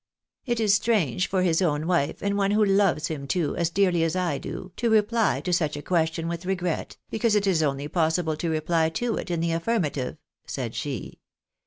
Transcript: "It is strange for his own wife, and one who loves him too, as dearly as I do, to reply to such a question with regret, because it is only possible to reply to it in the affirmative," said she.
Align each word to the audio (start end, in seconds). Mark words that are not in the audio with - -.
"It 0.47 0.59
is 0.59 0.73
strange 0.73 1.27
for 1.27 1.43
his 1.43 1.61
own 1.61 1.85
wife, 1.85 2.23
and 2.23 2.35
one 2.35 2.49
who 2.49 2.65
loves 2.65 3.05
him 3.05 3.27
too, 3.27 3.55
as 3.55 3.69
dearly 3.69 4.01
as 4.03 4.15
I 4.15 4.39
do, 4.39 4.71
to 4.77 4.89
reply 4.89 5.41
to 5.41 5.53
such 5.53 5.77
a 5.77 5.83
question 5.83 6.27
with 6.27 6.43
regret, 6.43 6.97
because 7.11 7.35
it 7.35 7.45
is 7.45 7.61
only 7.61 7.87
possible 7.87 8.35
to 8.37 8.49
reply 8.49 8.89
to 8.89 9.15
it 9.17 9.29
in 9.29 9.41
the 9.41 9.51
affirmative," 9.51 10.17
said 10.47 10.73
she. 10.73 11.19